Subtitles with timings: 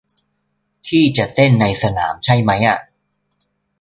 [0.87, 2.77] ที่จะเต้นในสนามใช่มั้ยอะ